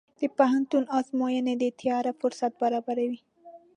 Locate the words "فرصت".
2.21-2.51